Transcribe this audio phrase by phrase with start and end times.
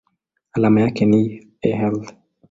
[0.51, 1.47] Alama yake ni
[1.79, 2.05] Al.